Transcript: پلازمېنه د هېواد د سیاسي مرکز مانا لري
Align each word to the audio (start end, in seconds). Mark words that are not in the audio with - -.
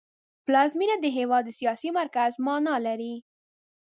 پلازمېنه 0.45 0.95
د 0.99 1.05
هېواد 1.17 1.43
د 1.45 1.49
سیاسي 1.59 1.89
مرکز 1.99 2.31
مانا 2.45 2.75
لري 2.87 3.13